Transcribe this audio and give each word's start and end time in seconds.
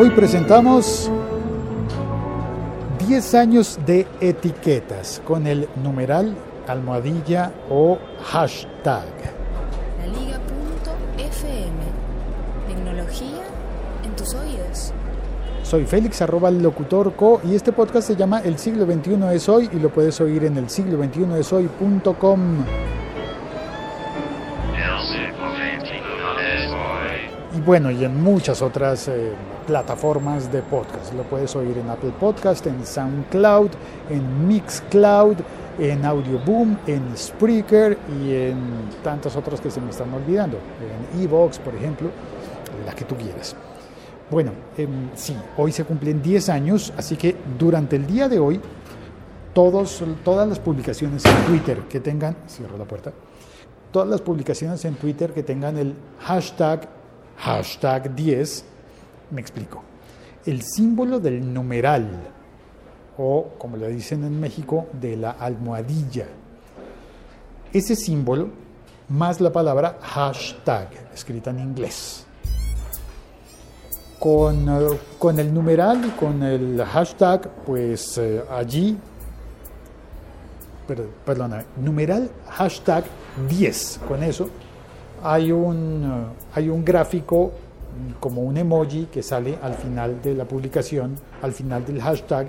Hoy 0.00 0.08
presentamos 0.08 1.10
10 3.06 3.34
años 3.34 3.78
de 3.84 4.06
etiquetas 4.22 5.20
con 5.26 5.46
el 5.46 5.68
numeral, 5.84 6.34
almohadilla 6.66 7.52
o 7.68 7.98
hashtag. 8.24 9.04
La 9.98 10.06
Liga.fm. 10.06 11.82
Tecnología 12.66 13.42
en 14.02 14.16
tus 14.16 14.32
oídos. 14.32 14.94
Soy 15.64 15.84
Félix 15.84 16.22
arroba 16.22 16.50
locutor 16.50 17.14
co 17.14 17.42
y 17.44 17.54
este 17.54 17.70
podcast 17.70 18.06
se 18.06 18.16
llama 18.16 18.40
El 18.40 18.56
siglo 18.56 18.86
XXI 18.86 19.18
es 19.34 19.50
hoy 19.50 19.68
y 19.70 19.78
lo 19.78 19.90
puedes 19.90 20.18
oír 20.22 20.44
en 20.44 20.56
el 20.56 20.70
siglo 20.70 20.96
XXI 20.96 21.38
es 21.38 21.52
hoy.com. 21.52 22.64
Bueno, 27.66 27.90
y 27.90 28.04
en 28.04 28.22
muchas 28.22 28.62
otras 28.62 29.08
eh, 29.08 29.32
plataformas 29.66 30.50
de 30.50 30.62
podcast. 30.62 31.12
Lo 31.14 31.24
puedes 31.24 31.54
oír 31.56 31.76
en 31.76 31.90
Apple 31.90 32.12
Podcast, 32.18 32.66
en 32.66 32.86
SoundCloud, 32.86 33.70
en 34.08 34.48
Mixcloud, 34.48 35.36
en 35.78 36.04
Audioboom, 36.04 36.78
en 36.86 37.02
Spreaker 37.16 37.98
y 38.22 38.34
en 38.34 38.56
tantas 39.02 39.36
otras 39.36 39.60
que 39.60 39.70
se 39.70 39.80
me 39.80 39.90
están 39.90 40.14
olvidando. 40.14 40.58
En 41.14 41.22
Evox, 41.22 41.58
por 41.58 41.74
ejemplo, 41.74 42.08
la 42.86 42.92
que 42.94 43.04
tú 43.04 43.14
quieras. 43.16 43.54
Bueno, 44.30 44.52
em, 44.78 45.10
sí, 45.14 45.36
hoy 45.58 45.72
se 45.72 45.84
cumplen 45.84 46.22
10 46.22 46.48
años, 46.48 46.92
así 46.96 47.16
que 47.16 47.36
durante 47.58 47.96
el 47.96 48.06
día 48.06 48.28
de 48.28 48.38
hoy, 48.38 48.60
todos, 49.52 50.02
todas 50.24 50.48
las 50.48 50.60
publicaciones 50.60 51.26
en 51.26 51.34
Twitter 51.46 51.80
que 51.88 52.00
tengan, 52.00 52.36
cierro 52.48 52.78
la 52.78 52.84
puerta, 52.84 53.12
todas 53.90 54.08
las 54.08 54.20
publicaciones 54.22 54.84
en 54.84 54.94
Twitter 54.94 55.32
que 55.34 55.42
tengan 55.42 55.76
el 55.76 55.94
hashtag, 56.20 56.99
hashtag 57.40 58.14
10, 58.14 58.64
me 59.30 59.40
explico, 59.40 59.82
el 60.46 60.62
símbolo 60.62 61.20
del 61.20 61.52
numeral, 61.52 62.08
o 63.18 63.50
como 63.58 63.76
le 63.76 63.88
dicen 63.88 64.24
en 64.24 64.38
México, 64.38 64.86
de 64.92 65.16
la 65.16 65.32
almohadilla. 65.32 66.26
Ese 67.72 67.96
símbolo 67.96 68.48
más 69.08 69.40
la 69.40 69.52
palabra 69.52 69.98
hashtag, 70.00 70.88
escrita 71.14 71.50
en 71.50 71.60
inglés 71.60 72.26
con, 74.20 74.98
con, 75.18 75.40
el 75.40 75.52
numeral 75.52 76.04
y 76.04 76.10
con 76.10 76.42
el 76.42 76.84
hashtag, 76.84 77.48
pues 77.64 78.18
eh, 78.18 78.42
allí, 78.50 78.96
perdona, 81.24 81.64
numeral 81.78 82.30
hashtag 82.50 83.04
10, 83.48 84.00
con 84.06 84.22
eso 84.22 84.50
hay 85.22 85.52
un, 85.52 86.04
eh, 86.04 86.42
hay 86.54 86.68
un 86.68 86.84
gráfico 86.84 87.52
como 88.18 88.42
un 88.42 88.56
emoji 88.56 89.06
que 89.06 89.22
sale 89.22 89.58
al 89.62 89.74
final 89.74 90.22
de 90.22 90.34
la 90.34 90.44
publicación, 90.44 91.16
al 91.42 91.52
final 91.52 91.84
del 91.84 92.00
hashtag 92.00 92.48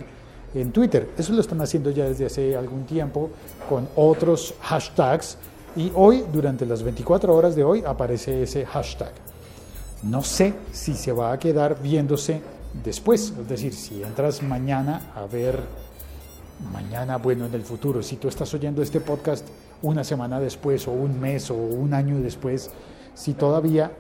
en 0.53 0.72
Twitter. 0.72 1.09
Eso 1.17 1.33
lo 1.33 1.41
están 1.41 1.61
haciendo 1.61 1.91
ya 1.91 2.05
desde 2.05 2.25
hace 2.25 2.55
algún 2.55 2.86
tiempo 2.86 3.30
con 3.69 3.88
otros 3.95 4.53
hashtags 4.61 5.38
y 5.75 5.91
hoy, 5.95 6.23
durante 6.31 6.66
las 6.66 6.83
24 6.83 7.33
horas 7.33 7.55
de 7.55 7.63
hoy, 7.63 7.83
aparece 7.86 8.44
ese 8.44 8.66
hashtag. 8.66 9.11
No 10.03 10.23
sé 10.23 10.53
si 10.72 10.94
se 10.94 11.11
va 11.11 11.31
a 11.31 11.39
quedar 11.39 11.81
viéndose 11.81 12.41
después, 12.83 13.33
es 13.39 13.47
decir, 13.47 13.73
si 13.73 14.03
entras 14.03 14.41
mañana 14.41 15.11
a 15.16 15.25
ver, 15.25 15.59
mañana, 16.73 17.17
bueno, 17.17 17.45
en 17.45 17.53
el 17.53 17.63
futuro, 17.63 18.03
si 18.03 18.17
tú 18.17 18.28
estás 18.28 18.53
oyendo 18.53 18.81
este 18.81 19.00
podcast 19.00 19.47
una 19.82 20.04
semana 20.04 20.40
después 20.40 20.88
o 20.88 20.92
un 20.92 21.20
mes 21.20 21.50
o 21.52 21.56
un 21.56 21.94
año 21.94 22.20
después, 22.20 22.70
si 23.14 23.34
todavía 23.34 23.92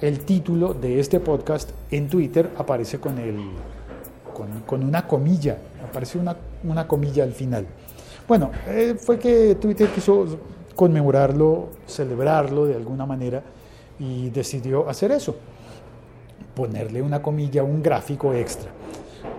el 0.00 0.20
título 0.20 0.74
de 0.74 1.00
este 1.00 1.20
podcast 1.20 1.70
en 1.90 2.08
Twitter 2.08 2.50
aparece 2.56 2.98
con, 2.98 3.18
el, 3.18 3.36
con, 4.66 4.84
una 4.84 5.06
comilla, 5.06 5.58
aparece 5.88 6.18
una, 6.18 6.36
una, 6.64 6.86
comilla 6.86 7.24
al 7.24 7.32
final. 7.32 7.66
Bueno, 8.26 8.50
eh, 8.68 8.94
fue 8.98 9.18
que 9.18 9.56
Twitter 9.56 9.88
quiso 9.88 10.26
conmemorarlo, 10.76 11.70
celebrarlo 11.86 12.66
de 12.66 12.76
alguna 12.76 13.06
manera 13.06 13.42
y 13.98 14.30
decidió 14.30 14.88
hacer 14.88 15.10
eso, 15.10 15.34
ponerle 16.54 17.02
una 17.02 17.20
comilla, 17.20 17.64
un 17.64 17.82
gráfico 17.82 18.32
extra. 18.32 18.70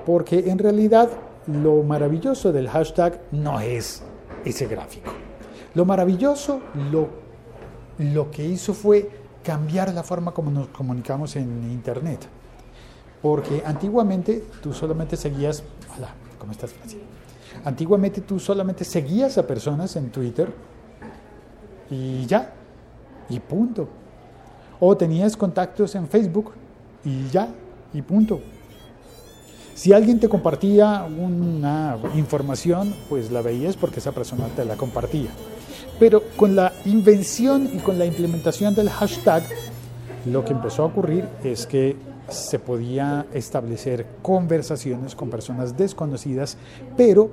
Porque 0.06 0.50
en 0.50 0.58
realidad 0.58 1.09
lo 1.48 1.84
maravilloso 1.84 2.52
del 2.52 2.68
hashtag 2.68 3.22
no 3.32 3.59
es 3.59 4.04
ese 4.44 4.68
gráfico. 4.68 5.12
Lo 5.75 5.85
maravilloso, 5.85 6.62
lo, 6.91 7.09
lo 7.97 8.31
que 8.31 8.46
hizo 8.46 8.74
fue 8.74 9.09
cambiar 9.44 9.94
la 9.94 10.03
forma 10.03 10.31
como 10.34 10.52
nos 10.52 10.68
comunicamos 10.69 11.35
en 11.35 11.72
Internet. 11.72 12.28
Porque 13.22 13.63
antiguamente 13.66 14.46
tú 14.62 14.74
solamente 14.74 15.18
seguías, 15.18 15.63
hola, 15.97 16.09
¿cómo 16.38 16.52
estás, 16.52 16.74
Antiguamente 17.66 18.22
tú 18.22 18.40
solamente 18.40 18.85
seguías 18.85 19.38
a 19.38 19.46
personas 19.46 19.96
en 19.96 20.09
Twitter 20.12 20.53
y 21.90 22.25
ya, 22.25 22.53
y 23.28 23.40
punto. 23.40 23.90
O 24.79 24.96
tenías 24.96 25.35
contactos 25.35 25.96
en 25.96 26.08
Facebook 26.08 26.53
y 27.03 27.28
ya, 27.29 27.50
y 27.94 28.02
punto. 28.02 28.40
Si 29.75 29.94
alguien 29.94 30.19
te 30.19 30.29
compartía 30.29 31.06
una 31.06 31.97
información, 32.16 32.94
pues 33.09 33.31
la 33.31 33.41
veías 33.41 33.75
porque 33.75 34.00
esa 34.00 34.12
persona 34.12 34.47
te 34.56 34.63
la 34.66 34.75
compartía. 34.75 35.29
Pero 36.00 36.24
con 36.38 36.56
la 36.56 36.72
invención 36.86 37.70
y 37.74 37.78
con 37.80 38.00
la 38.00 38.06
implementación 38.06 38.74
del 38.74 38.90
hashtag, 38.90 39.44
lo 40.26 40.46
que 40.46 40.54
empezó 40.54 40.84
a 40.84 40.86
ocurrir 40.86 41.28
es 41.44 41.66
que 41.66 41.96
se 42.30 42.60
podía 42.60 43.26
establecer 43.34 44.06
conversaciones 44.22 45.16
con 45.16 45.30
personas 45.30 45.76
desconocidas, 45.76 46.58
pero 46.96 47.30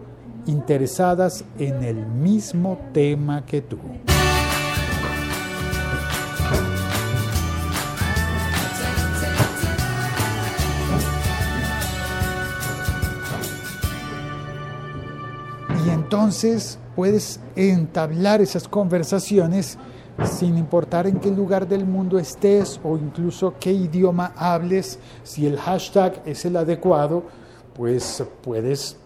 interesadas 0.46 1.44
en 1.58 1.82
el 1.84 2.06
mismo 2.06 2.78
tema 2.92 3.44
que 3.44 3.60
tú. 3.60 3.78
Entonces 15.88 16.78
puedes 16.94 17.40
entablar 17.54 18.40
esas 18.40 18.68
conversaciones 18.68 19.78
sin 20.24 20.56
importar 20.56 21.06
en 21.06 21.20
qué 21.20 21.30
lugar 21.30 21.68
del 21.68 21.84
mundo 21.86 22.18
estés 22.18 22.80
o 22.82 22.96
incluso 22.96 23.54
qué 23.60 23.72
idioma 23.72 24.32
hables, 24.36 24.98
si 25.22 25.46
el 25.46 25.58
hashtag 25.58 26.22
es 26.24 26.44
el 26.46 26.56
adecuado, 26.56 27.24
pues 27.74 28.24
puedes 28.42 28.96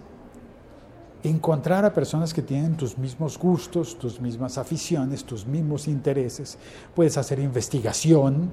encontrar 1.22 1.84
a 1.84 1.92
personas 1.92 2.32
que 2.32 2.42
tienen 2.42 2.76
tus 2.76 2.96
mismos 2.96 3.38
gustos, 3.38 3.98
tus 3.98 4.20
mismas 4.20 4.56
aficiones, 4.56 5.24
tus 5.24 5.46
mismos 5.46 5.88
intereses. 5.88 6.56
Puedes 6.94 7.18
hacer 7.18 7.40
investigación, 7.40 8.50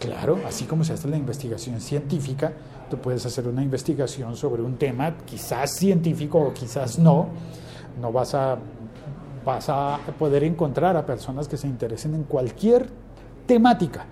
claro, 0.00 0.40
así 0.46 0.64
como 0.64 0.82
se 0.82 0.94
hace 0.94 1.06
la 1.06 1.16
investigación 1.16 1.80
científica, 1.80 2.52
tú 2.90 2.96
puedes 2.98 3.24
hacer 3.24 3.46
una 3.46 3.62
investigación 3.62 4.34
sobre 4.34 4.62
un 4.62 4.76
tema, 4.76 5.14
quizás 5.24 5.76
científico 5.76 6.40
o 6.40 6.52
quizás 6.52 6.98
no. 6.98 7.28
No 8.00 8.10
vas 8.10 8.34
a, 8.34 8.58
vas 9.44 9.68
a 9.68 9.98
poder 10.18 10.42
encontrar 10.42 10.96
a 10.96 11.06
personas 11.06 11.46
que 11.46 11.56
se 11.56 11.68
interesen 11.68 12.14
en 12.14 12.24
cualquier 12.24 12.88
temática, 13.46 14.06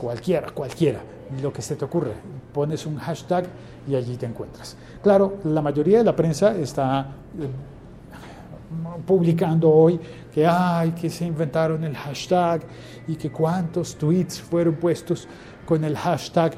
cualquiera, 0.00 0.50
cualquiera, 0.50 1.00
lo 1.42 1.52
que 1.52 1.62
se 1.62 1.74
te 1.74 1.84
ocurre. 1.84 2.12
Pones 2.52 2.86
un 2.86 2.98
hashtag 2.98 3.46
y 3.88 3.94
allí 3.94 4.16
te 4.16 4.26
encuentras. 4.26 4.76
Claro, 5.02 5.38
la 5.44 5.62
mayoría 5.62 5.98
de 5.98 6.04
la 6.04 6.14
prensa 6.14 6.56
está 6.56 7.08
eh, 7.40 7.48
publicando 9.06 9.70
hoy 9.70 10.00
que 10.32 10.46
ay, 10.46 10.92
que 10.92 11.08
se 11.10 11.26
inventaron 11.26 11.84
el 11.84 11.96
hashtag 11.96 12.62
y 13.06 13.16
que 13.16 13.30
cuántos 13.30 13.96
tweets 13.96 14.40
fueron 14.40 14.74
puestos 14.74 15.28
con 15.64 15.84
el 15.84 15.96
hashtag 15.96 16.54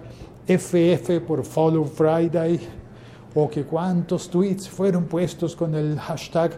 FF 0.46 1.20
por 1.26 1.44
Follow 1.44 1.84
Friday, 1.84 2.60
o 3.34 3.50
que 3.50 3.64
cuántos 3.64 4.30
tweets 4.30 4.68
fueron 4.68 5.04
puestos 5.04 5.54
con 5.56 5.74
el 5.74 5.98
hashtag 5.98 6.52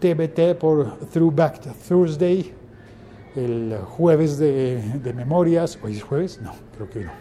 TBT 0.00 0.58
por 0.58 0.98
Throwback 1.10 1.60
Thursday, 1.88 2.52
el 3.36 3.78
jueves 3.96 4.38
de, 4.38 4.82
de 5.02 5.12
memorias. 5.12 5.78
¿Hoy 5.82 5.96
es 5.96 6.02
jueves? 6.02 6.40
No, 6.42 6.52
creo 6.76 6.90
que 6.90 7.04
no. 7.04 7.12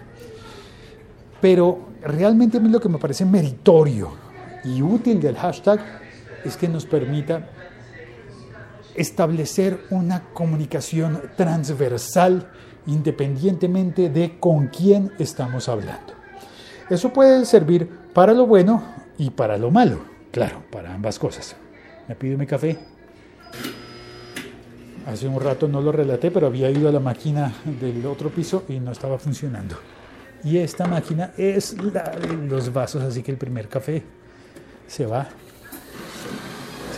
Pero 1.39 1.79
realmente 2.01 2.57
a 2.57 2.59
mí 2.59 2.69
lo 2.69 2.81
que 2.81 2.89
me 2.89 2.97
parece 2.97 3.23
meritorio 3.23 4.11
y 4.65 4.81
útil 4.81 5.21
del 5.21 5.37
hashtag 5.37 5.79
es 6.45 6.57
que 6.57 6.67
nos 6.67 6.85
permita 6.85 7.49
establecer 8.95 9.79
una 9.89 10.23
comunicación 10.33 11.21
transversal 11.37 12.49
independientemente 12.85 14.09
de 14.09 14.39
con 14.39 14.67
quién 14.67 15.11
estamos 15.19 15.69
hablando. 15.69 16.13
Eso 16.89 17.13
puede 17.13 17.45
servir 17.45 17.89
para 18.13 18.33
lo 18.33 18.45
bueno 18.47 18.83
y 19.17 19.29
para 19.29 19.57
lo 19.57 19.69
malo, 19.69 19.99
claro, 20.31 20.63
para 20.71 20.93
ambas 20.93 21.19
cosas. 21.19 21.55
¿Me 22.07 22.15
pido 22.15 22.37
mi 22.37 22.47
café? 22.47 22.79
Hace 25.05 25.27
un 25.27 25.39
rato 25.39 25.67
no 25.67 25.81
lo 25.81 25.91
relaté, 25.91 26.31
pero 26.31 26.47
había 26.47 26.69
ido 26.69 26.89
a 26.89 26.91
la 26.91 26.99
máquina 26.99 27.53
del 27.79 28.05
otro 28.05 28.29
piso 28.29 28.63
y 28.67 28.79
no 28.79 28.91
estaba 28.91 29.17
funcionando. 29.17 29.75
Y 30.43 30.57
esta 30.57 30.85
máquina 30.87 31.31
es 31.37 31.75
la 31.81 32.03
de 32.03 32.33
los 32.47 32.71
vasos, 32.71 33.03
así 33.03 33.21
que 33.21 33.31
el 33.31 33.37
primer 33.37 33.67
café 33.67 34.03
se 34.87 35.05
va, 35.05 35.27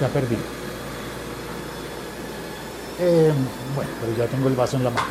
se 0.01 0.05
ha 0.05 0.09
perdido. 0.09 0.41
Eh, 2.99 3.31
bueno, 3.75 3.91
pero 4.01 4.17
ya 4.17 4.25
tengo 4.25 4.47
el 4.47 4.55
vaso 4.55 4.77
en 4.77 4.83
la 4.83 4.89
mano. 4.89 5.07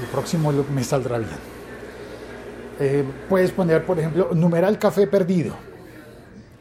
El 0.00 0.06
próximo 0.08 0.50
me 0.50 0.82
saldrá 0.82 1.18
bien. 1.18 1.30
Eh, 2.80 3.04
puedes 3.28 3.52
poner, 3.52 3.86
por 3.86 3.96
ejemplo, 3.96 4.30
numeral 4.34 4.76
café 4.76 5.06
perdido. 5.06 5.54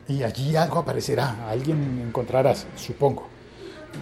Y 0.08 0.22
allí 0.22 0.56
algo 0.56 0.78
aparecerá, 0.78 1.50
alguien 1.50 2.04
encontrarás, 2.08 2.68
supongo. 2.76 3.28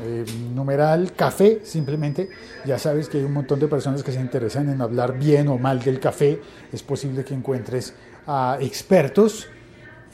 Eh, 0.04 0.26
numeral 0.54 1.14
café, 1.14 1.62
simplemente. 1.64 2.28
Ya 2.66 2.78
sabes 2.78 3.08
que 3.08 3.20
hay 3.20 3.24
un 3.24 3.34
montón 3.34 3.62
de 3.62 3.70
personas 3.70 4.04
que 4.04 4.12
se 4.12 4.20
interesan 4.20 4.68
en 4.68 4.82
hablar 4.82 5.18
bien 5.18 5.48
o 5.48 5.58
mal 5.58 5.82
del 5.82 6.02
café. 6.02 6.42
Es 6.74 6.84
posible 6.84 7.24
que 7.24 7.34
encuentres 7.34 7.94
a 8.28 8.58
expertos 8.60 9.48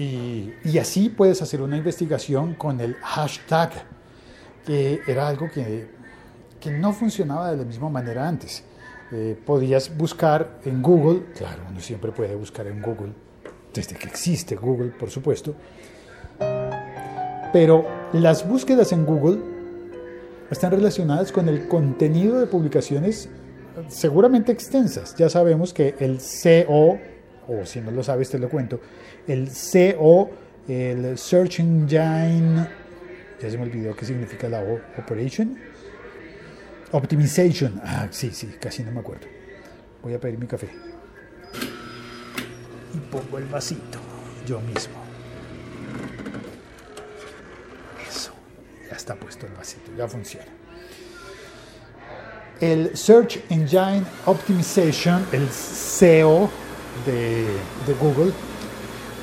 y, 0.02 0.78
así 0.80 1.10
puedes 1.10 1.42
hacer 1.42 1.62
una 1.62 1.78
investigación 1.78 2.56
con 2.56 2.80
el 2.80 2.96
hashtag, 2.96 3.72
que 4.66 5.02
era 5.08 5.28
algo 5.28 5.50
que, 5.50 5.90
que 6.60 6.72
no 6.72 6.94
funcionaba 6.94 7.52
de 7.52 7.58
la 7.58 7.64
misma 7.64 7.90
manera 7.90 8.28
antes. 8.28 8.64
Eh, 9.12 9.38
podías 9.46 9.96
buscar 9.96 10.60
en 10.66 10.82
Google, 10.82 11.24
claro, 11.38 11.64
uno 11.70 11.80
siempre 11.82 12.12
puede 12.12 12.36
buscar 12.36 12.68
en 12.68 12.82
Google, 12.82 13.14
desde 13.74 13.96
que 13.96 14.08
existe 14.08 14.56
Google, 14.56 14.90
por 14.92 15.10
supuesto, 15.10 15.56
pero 17.52 17.86
las 18.14 18.48
búsquedas 18.48 18.92
en 18.94 19.06
Google 19.06 19.40
están 20.50 20.72
relacionadas 20.72 21.32
con 21.32 21.48
el 21.50 21.68
contenido 21.68 22.40
de 22.40 22.48
publicaciones 22.48 23.30
seguramente 23.88 24.52
extensas. 24.52 25.16
Ya 25.16 25.30
sabemos 25.30 25.74
que 25.74 25.96
el 26.00 26.20
CO, 26.20 27.00
o 27.48 27.66
si 27.66 27.82
no 27.82 27.92
lo 27.92 28.04
sabes 28.04 28.30
te 28.30 28.40
lo 28.40 28.50
cuento, 28.50 28.80
el 29.28 29.50
CO, 29.50 30.30
el 30.68 31.18
Search 31.18 31.60
Engine, 31.60 32.68
ya 33.42 33.50
se 33.50 33.58
me 33.58 33.64
olvidó 33.64 33.96
qué 33.96 34.06
significa 34.06 34.48
la 34.48 34.62
O, 34.62 34.80
Operation, 34.98 35.58
Optimization, 36.92 37.82
ah, 37.84 38.08
sí, 38.12 38.32
sí, 38.32 38.48
casi 38.60 38.84
no 38.84 38.92
me 38.92 39.00
acuerdo. 39.00 39.26
Voy 40.04 40.14
a 40.14 40.20
pedir 40.20 40.38
mi 40.38 40.46
café. 40.46 40.70
Y 42.94 42.98
pongo 43.10 43.38
el 43.38 43.46
vasito, 43.46 44.00
yo 44.46 44.60
mismo. 44.60 44.96
Ya 48.90 48.98
está 48.98 49.16
puesto 49.16 49.46
el 49.46 49.54
vasito, 49.54 49.90
ya 49.98 50.06
funciona. 50.06 50.48
El 52.60 52.96
Search 52.96 53.42
Engine 53.50 54.04
Optimization, 54.26 55.26
el 55.32 55.50
SEO 55.50 56.50
de, 57.06 57.46
Google, 58.00 58.32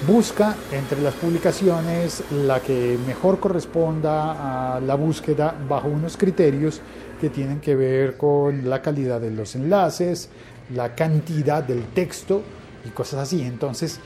busca 0.07 0.57
entre 0.73 1.01
las 1.01 1.15
publicaciones 1.15 2.23
la 2.31 2.61
que 2.61 2.99
mejor 3.07 3.41
corresponda 3.41 4.77
a 4.77 4.81
la 4.81 4.95
búsqueda 4.95 5.55
bajo 5.69 5.89
unos 5.89 6.17
criterios 6.17 6.81
que 7.21 7.31
tienen 7.31 7.61
que 7.61 7.75
ver 7.75 8.17
con 8.17 8.69
la 8.69 8.81
calidad 8.81 9.21
de 9.21 9.31
los 9.31 9.57
enlaces, 9.57 10.31
la 10.75 10.95
cantidad 10.95 11.63
del 11.63 11.85
texto 11.87 12.43
y 12.85 12.91
cosas 12.91 13.21
así. 13.21 13.43
Entonces, 13.43 14.01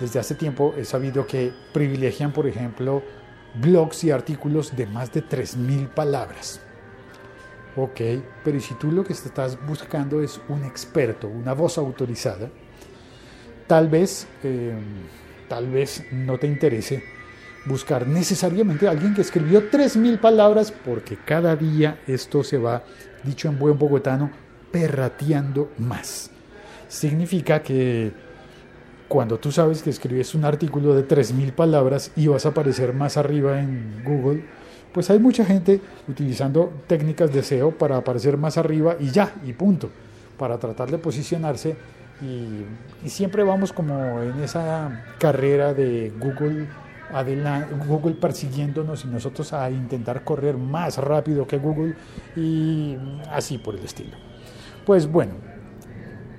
desde 0.00 0.18
hace 0.18 0.34
tiempo 0.34 0.74
he 0.76 0.84
sabido 0.84 1.26
que 1.26 1.52
privilegian, 1.72 2.32
por 2.32 2.46
ejemplo, 2.46 3.02
blogs 3.54 4.04
y 4.04 4.10
artículos 4.10 4.76
de 4.76 4.86
más 4.86 5.12
de 5.12 5.24
3.000 5.24 5.88
palabras. 5.88 6.60
Ok, 7.74 8.00
pero 8.44 8.60
si 8.60 8.74
tú 8.74 8.92
lo 8.92 9.02
que 9.02 9.14
estás 9.14 9.58
buscando 9.66 10.20
es 10.20 10.40
un 10.48 10.64
experto, 10.64 11.28
una 11.28 11.54
voz 11.54 11.78
autorizada, 11.78 12.50
tal 13.66 13.88
vez, 13.88 14.26
eh, 14.42 14.72
tal 15.48 15.68
vez 15.70 16.04
no 16.12 16.38
te 16.38 16.46
interese 16.46 17.02
buscar 17.64 18.06
necesariamente 18.06 18.86
a 18.86 18.90
alguien 18.90 19.14
que 19.14 19.20
escribió 19.20 19.70
3.000 19.70 20.18
palabras, 20.18 20.72
porque 20.72 21.16
cada 21.24 21.54
día 21.56 22.00
esto 22.06 22.42
se 22.42 22.58
va, 22.58 22.82
dicho 23.22 23.48
en 23.48 23.58
buen 23.58 23.78
bogotano, 23.78 24.30
perrateando 24.70 25.70
más. 25.78 26.30
Significa 26.88 27.62
que 27.62 28.12
cuando 29.08 29.38
tú 29.38 29.52
sabes 29.52 29.82
que 29.82 29.90
escribes 29.90 30.34
un 30.34 30.44
artículo 30.44 30.94
de 30.94 31.06
3.000 31.06 31.52
palabras 31.52 32.10
y 32.16 32.26
vas 32.26 32.46
a 32.46 32.50
aparecer 32.50 32.92
más 32.92 33.16
arriba 33.16 33.60
en 33.60 34.02
Google, 34.04 34.44
pues 34.92 35.08
hay 35.10 35.18
mucha 35.18 35.44
gente 35.44 35.80
utilizando 36.08 36.72
técnicas 36.86 37.32
de 37.32 37.42
SEO 37.42 37.70
para 37.70 37.96
aparecer 37.96 38.36
más 38.36 38.58
arriba 38.58 38.96
y 38.98 39.10
ya, 39.10 39.34
y 39.44 39.52
punto, 39.52 39.90
para 40.36 40.58
tratar 40.58 40.90
de 40.90 40.98
posicionarse. 40.98 41.76
Y, 42.22 43.08
siempre 43.08 43.42
vamos 43.42 43.72
como 43.72 44.22
en 44.22 44.40
esa 44.42 45.04
carrera 45.18 45.74
de 45.74 46.12
Google, 46.18 46.68
Google 47.86 48.14
persiguiéndonos 48.14 49.04
y 49.04 49.08
nosotros 49.08 49.52
a 49.52 49.70
intentar 49.70 50.22
correr 50.22 50.56
más 50.56 50.98
rápido 50.98 51.46
que 51.46 51.58
Google 51.58 51.96
y 52.36 52.96
así 53.30 53.58
por 53.58 53.74
el 53.74 53.84
estilo. 53.84 54.16
Pues 54.86 55.10
bueno, 55.10 55.34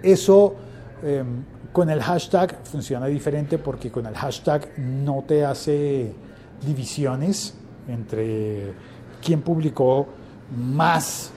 eso... 0.01 0.55
Em, 1.03 1.43
con 1.73 1.89
el 1.89 2.01
hashtag 2.01 2.63
funciona 2.65 3.07
diferente 3.07 3.57
porque 3.57 3.91
con 3.91 4.05
el 4.05 4.13
hashtag 4.13 4.77
no 4.77 5.23
te 5.27 5.43
hace 5.43 6.13
divisiones 6.65 7.55
entre 7.87 8.73
quién 9.21 9.41
publicó 9.41 10.07
más 10.55 11.31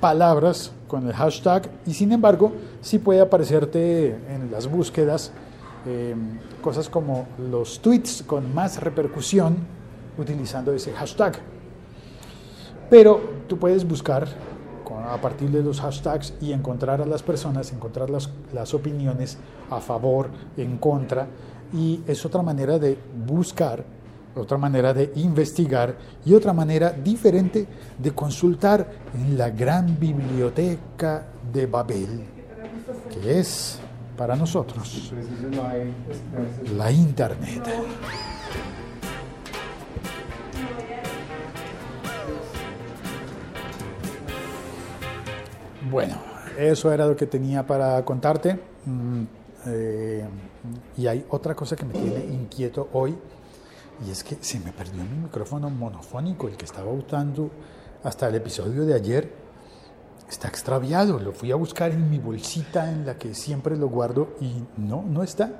palabras 0.00 0.72
con 0.88 1.06
el 1.06 1.14
hashtag 1.14 1.68
y 1.86 1.94
sin 1.94 2.12
embargo 2.12 2.52
sí 2.80 2.98
puede 2.98 3.20
aparecerte 3.20 4.08
en 4.08 4.50
las 4.50 4.68
búsquedas 4.68 5.32
em, 5.86 6.38
cosas 6.62 6.88
como 6.88 7.26
los 7.50 7.80
tweets 7.80 8.22
con 8.26 8.54
más 8.54 8.80
repercusión 8.80 9.56
utilizando 10.18 10.72
ese 10.72 10.92
hashtag. 10.92 11.34
Pero 12.88 13.20
tú 13.48 13.58
puedes 13.58 13.86
buscar 13.86 14.28
a 15.08 15.20
partir 15.20 15.50
de 15.50 15.62
los 15.62 15.80
hashtags 15.80 16.34
y 16.40 16.52
encontrar 16.52 17.00
a 17.00 17.06
las 17.06 17.22
personas, 17.22 17.72
encontrar 17.72 18.10
las, 18.10 18.30
las 18.52 18.74
opiniones 18.74 19.38
a 19.70 19.80
favor, 19.80 20.30
en 20.56 20.78
contra, 20.78 21.26
y 21.72 22.00
es 22.06 22.24
otra 22.24 22.42
manera 22.42 22.78
de 22.78 22.98
buscar, 23.26 23.84
otra 24.36 24.58
manera 24.58 24.92
de 24.92 25.12
investigar 25.16 25.96
y 26.24 26.34
otra 26.34 26.52
manera 26.52 26.90
diferente 26.90 27.66
de 27.98 28.10
consultar 28.12 28.86
en 29.14 29.36
la 29.38 29.50
gran 29.50 29.98
biblioteca 29.98 31.26
de 31.52 31.66
Babel, 31.66 32.24
que 33.10 33.38
es 33.40 33.78
para 34.16 34.36
nosotros 34.36 35.12
la 36.76 36.90
Internet. 36.90 37.62
Bueno, 45.90 46.16
eso 46.58 46.92
era 46.92 47.06
lo 47.06 47.14
que 47.14 47.26
tenía 47.26 47.64
para 47.64 48.04
contarte. 48.04 48.58
Mm, 48.84 49.22
eh, 49.66 50.24
y 50.96 51.06
hay 51.06 51.24
otra 51.28 51.54
cosa 51.54 51.76
que 51.76 51.84
me 51.84 51.92
tiene 51.92 52.24
inquieto 52.26 52.88
hoy, 52.92 53.16
y 54.04 54.10
es 54.10 54.24
que 54.24 54.36
se 54.40 54.58
me 54.60 54.72
perdió 54.72 55.02
mi 55.04 55.18
micrófono 55.24 55.70
monofónico, 55.70 56.48
el 56.48 56.56
que 56.56 56.64
estaba 56.64 56.90
usando 56.90 57.50
hasta 58.02 58.28
el 58.28 58.34
episodio 58.34 58.84
de 58.84 58.94
ayer. 58.94 59.46
Está 60.28 60.48
extraviado, 60.48 61.20
lo 61.20 61.32
fui 61.32 61.52
a 61.52 61.56
buscar 61.56 61.92
en 61.92 62.10
mi 62.10 62.18
bolsita 62.18 62.90
en 62.90 63.06
la 63.06 63.16
que 63.16 63.32
siempre 63.34 63.76
lo 63.76 63.88
guardo 63.88 64.36
y 64.40 64.64
no, 64.76 65.02
no 65.02 65.22
está. 65.22 65.50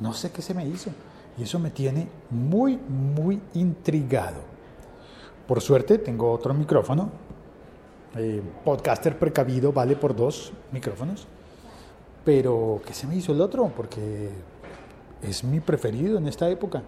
No 0.00 0.12
sé 0.12 0.32
qué 0.32 0.42
se 0.42 0.54
me 0.54 0.66
hizo. 0.66 0.90
Y 1.36 1.44
eso 1.44 1.58
me 1.58 1.70
tiene 1.70 2.08
muy, 2.30 2.76
muy 2.76 3.40
intrigado. 3.54 4.40
Por 5.46 5.60
suerte 5.60 5.98
tengo 5.98 6.32
otro 6.32 6.52
micrófono 6.52 7.10
eh, 8.16 8.42
podcaster 8.64 9.18
precavido 9.18 9.72
vale 9.72 9.94
por 9.94 10.16
dos 10.16 10.52
micrófonos. 10.72 11.26
Pero, 12.24 12.80
¿qué 12.84 12.94
se 12.94 13.06
me 13.06 13.16
hizo 13.16 13.32
el 13.32 13.40
otro? 13.40 13.70
Porque 13.74 14.30
es 15.22 15.44
mi 15.44 15.60
preferido 15.60 16.18
en 16.18 16.26
esta 16.26 16.48
época. 16.48 16.82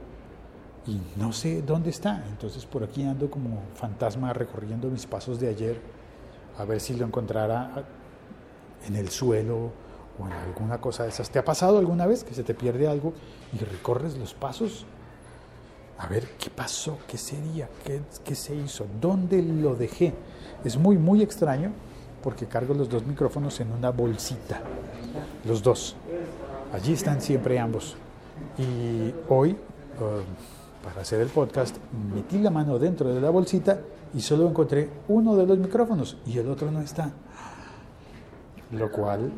Y 0.86 1.00
no 1.16 1.32
sé 1.32 1.62
dónde 1.62 1.90
está. 1.90 2.24
Entonces 2.28 2.64
por 2.66 2.84
aquí 2.84 3.02
ando 3.02 3.30
como 3.30 3.62
fantasma 3.74 4.32
recorriendo 4.32 4.88
mis 4.88 5.06
pasos 5.06 5.38
de 5.40 5.48
ayer. 5.48 5.80
A 6.58 6.64
ver 6.64 6.80
si 6.80 6.94
lo 6.94 7.06
encontrara 7.06 7.84
en 8.86 8.96
el 8.96 9.10
suelo 9.10 9.72
o 10.18 10.26
en 10.26 10.32
alguna 10.32 10.80
cosa 10.80 11.04
de 11.04 11.10
esas. 11.10 11.30
¿Te 11.30 11.38
ha 11.38 11.44
pasado 11.44 11.78
alguna 11.78 12.06
vez 12.06 12.24
que 12.24 12.34
se 12.34 12.42
te 12.42 12.54
pierde 12.54 12.88
algo 12.88 13.12
y 13.52 13.58
recorres 13.64 14.16
los 14.16 14.34
pasos? 14.34 14.84
A 15.98 16.06
ver, 16.06 16.26
¿qué 16.38 16.48
pasó? 16.50 16.98
¿Qué 17.06 17.18
sería? 17.18 17.68
¿Qué, 17.84 18.00
qué 18.24 18.34
se 18.34 18.54
hizo? 18.54 18.86
¿Dónde 19.00 19.42
lo 19.42 19.74
dejé? 19.74 20.14
Es 20.64 20.76
muy, 20.76 20.96
muy 20.96 21.22
extraño 21.22 21.72
porque 22.22 22.46
cargo 22.46 22.74
los 22.74 22.88
dos 22.88 23.04
micrófonos 23.04 23.60
en 23.60 23.72
una 23.72 23.90
bolsita. 23.90 24.60
Los 25.44 25.62
dos. 25.62 25.96
Allí 26.72 26.92
están 26.92 27.20
siempre 27.20 27.58
ambos. 27.58 27.96
Y 28.58 29.12
hoy, 29.28 29.50
um, 30.00 30.24
para 30.82 31.02
hacer 31.02 31.20
el 31.20 31.28
podcast, 31.28 31.76
metí 32.14 32.38
la 32.38 32.50
mano 32.50 32.78
dentro 32.78 33.12
de 33.12 33.20
la 33.20 33.30
bolsita 33.30 33.80
y 34.14 34.20
solo 34.20 34.48
encontré 34.48 34.88
uno 35.08 35.36
de 35.36 35.46
los 35.46 35.58
micrófonos 35.58 36.16
y 36.26 36.38
el 36.38 36.48
otro 36.48 36.70
no 36.70 36.80
está. 36.80 37.12
lo 38.72 38.90
cual 38.90 39.32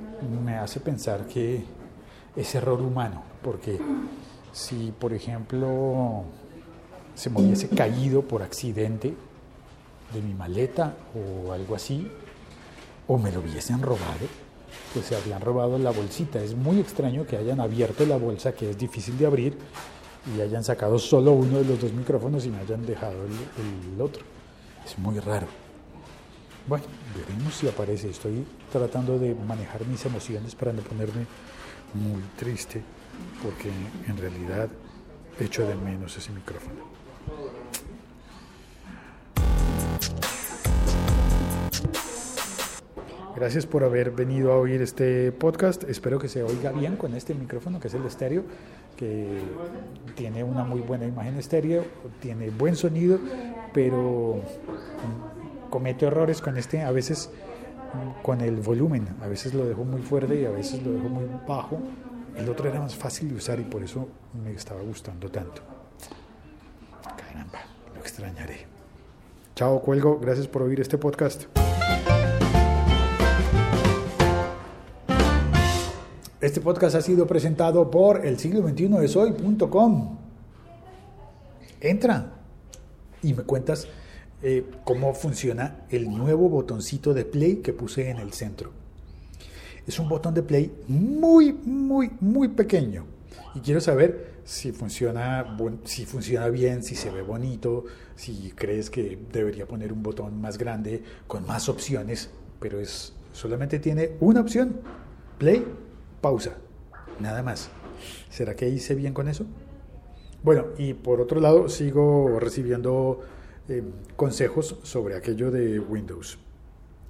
me 0.45 0.57
hace 0.57 0.81
pensar 0.81 1.27
que 1.27 1.65
es 2.37 2.55
error 2.55 2.81
humano, 2.81 3.23
porque 3.43 3.79
si, 4.53 4.93
por 4.93 5.13
ejemplo, 5.13 6.25
se 7.15 7.31
me 7.31 7.41
hubiese 7.41 7.69
caído 7.69 8.23
por 8.23 8.43
accidente 8.43 9.15
de 10.13 10.21
mi 10.21 10.35
maleta 10.35 10.95
o 11.15 11.53
algo 11.53 11.75
así, 11.75 12.11
o 13.09 13.19
me 13.19 13.33
lo 13.33 13.41
hubiesen 13.41 13.83
robado, 13.83 14.27
pues 14.93 15.07
se 15.07 15.17
habían 15.17 15.41
robado 15.41 15.79
la 15.79 15.91
bolsita. 15.91 16.43
Es 16.43 16.55
muy 16.55 16.79
extraño 16.81 17.27
que 17.27 17.37
hayan 17.37 17.61
abierto 17.61 18.07
la 18.07 18.17
bolsa, 18.17 18.53
que 18.53 18.71
es 18.71 18.79
difícil 18.79 19.19
de 19.19 19.27
abrir, 19.27 19.59
y 20.37 20.41
hayan 20.41 20.63
sacado 20.63 20.99
solo 20.99 21.33
uno 21.33 21.59
de 21.59 21.65
los 21.65 21.81
dos 21.81 21.93
micrófonos 21.93 22.47
y 22.47 22.51
me 22.51 22.59
hayan 22.59 22.85
dejado 22.87 23.25
el, 23.25 23.95
el 23.95 24.01
otro. 24.01 24.23
Es 24.85 24.99
muy 24.99 25.19
raro. 25.19 25.47
Bueno, 26.67 26.85
veremos 27.17 27.55
si 27.55 27.69
aparece. 27.69 28.11
Estoy 28.11 28.45
tratando 28.71 29.19
de 29.19 29.35
manejar 29.35 29.85
mis 29.87 30.05
emociones 30.07 30.55
para 30.55 30.73
no 30.73 30.83
ponerme 30.83 31.27
muy 31.95 32.23
triste, 32.37 32.83
porque 33.43 33.71
en 34.09 34.17
realidad 34.17 34.69
echo 35.39 35.67
de 35.67 35.75
menos 35.75 36.17
ese 36.17 36.31
micrófono. 36.33 36.85
Gracias 43.43 43.67
por 43.67 43.83
haber 43.83 44.13
venido 44.13 44.53
a 44.53 44.57
oír 44.57 44.81
este 44.83 45.33
podcast. 45.33 45.83
Espero 45.83 46.21
que 46.21 46.29
se 46.29 46.45
oiga 46.45 46.71
bien 46.71 46.95
con 46.95 47.13
este 47.13 47.35
micrófono 47.35 47.81
que 47.81 47.89
es 47.89 47.95
el 47.95 48.07
estéreo, 48.07 48.45
que 48.97 49.41
tiene 50.15 50.45
una 50.45 50.63
muy 50.63 50.81
buena 50.81 51.07
imagen 51.07 51.37
estéreo, 51.39 51.85
tiene 52.21 52.51
buen 52.51 52.77
sonido, 52.77 53.19
pero 53.75 54.41
cometo 55.71 56.07
errores 56.07 56.41
con 56.41 56.57
este, 56.57 56.83
a 56.83 56.93
veces 56.93 57.31
con 58.23 58.43
el 58.43 58.61
volumen, 58.61 59.09
a 59.21 59.27
veces 59.27 59.55
lo 59.55 59.67
dejo 59.67 59.83
muy 59.83 60.03
fuerte 60.03 60.41
y 60.41 60.45
a 60.45 60.51
veces 60.53 60.81
lo 60.85 60.93
dejo 60.93 61.09
muy 61.09 61.25
bajo. 61.45 61.81
El 62.37 62.49
otro 62.49 62.69
era 62.69 62.79
más 62.79 62.95
fácil 62.95 63.29
de 63.31 63.35
usar 63.35 63.59
y 63.59 63.65
por 63.65 63.83
eso 63.83 64.07
me 64.45 64.53
estaba 64.53 64.83
gustando 64.83 65.29
tanto. 65.29 65.63
Caramba, 67.17 67.59
lo 67.93 68.01
extrañaré. 68.03 68.67
Chao, 69.57 69.83
cuelgo. 69.83 70.21
Gracias 70.21 70.47
por 70.47 70.63
oír 70.63 70.81
este 70.81 70.97
podcast. 70.97 71.47
Este 76.43 76.61
podcast 76.61 76.97
ha 76.97 77.01
sido 77.01 77.25
presentado 77.25 77.89
por 77.89 78.27
el 78.27 78.37
siglo 78.37 78.65
21 78.65 78.99
de 78.99 79.07
soy.com. 79.07 80.19
Entra 81.81 82.33
y 83.23 83.33
me 83.33 83.45
cuentas 83.45 83.87
eh, 84.43 84.69
cómo 84.83 85.15
funciona 85.15 85.87
el 85.89 86.11
nuevo 86.11 86.49
botoncito 86.49 87.15
de 87.15 87.25
play 87.25 87.59
que 87.59 87.73
puse 87.73 88.11
en 88.11 88.19
el 88.19 88.33
centro. 88.33 88.73
Es 89.87 90.01
un 90.01 90.09
botón 90.09 90.35
de 90.35 90.43
play 90.43 90.73
muy, 90.89 91.53
muy, 91.53 92.11
muy 92.19 92.49
pequeño. 92.49 93.07
Y 93.55 93.61
quiero 93.61 93.81
saber 93.81 94.41
si 94.43 94.73
funciona, 94.73 95.57
si 95.85 96.07
funciona 96.07 96.49
bien, 96.49 96.83
si 96.83 96.97
se 96.97 97.13
ve 97.13 97.23
bonito, 97.23 97.85
si 98.17 98.53
crees 98.57 98.91
que 98.91 99.17
debería 99.33 99.69
poner 99.69 99.93
un 99.93 100.03
botón 100.03 100.41
más 100.41 100.59
grande 100.59 101.05
con 101.29 101.47
más 101.47 101.69
opciones, 101.69 102.31
pero 102.59 102.81
es 102.81 103.13
solamente 103.31 103.79
tiene 103.79 104.17
una 104.19 104.41
opción, 104.41 104.81
play 105.39 105.65
pausa, 106.23 106.57
nada 107.21 107.43
más. 107.43 107.69
¿Será 108.31 108.57
que 108.57 108.69
hice 108.71 108.95
bien 108.95 109.13
con 109.13 109.29
eso? 109.29 109.45
Bueno, 110.43 110.69
y 110.79 110.95
por 110.95 111.21
otro 111.21 111.41
lado, 111.41 111.69
sigo 111.69 112.41
recibiendo 112.41 113.21
eh, 113.69 113.83
consejos 114.17 114.79
sobre 114.83 115.17
aquello 115.17 115.51
de 115.51 115.79
Windows. 115.79 116.39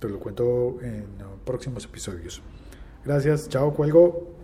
Te 0.01 0.09
lo 0.09 0.19
cuento 0.19 0.79
en 0.83 1.07
próximos 1.45 1.85
episodios. 1.85 2.43
Gracias, 3.05 3.49
chao, 3.49 3.73
cuelgo. 3.73 4.42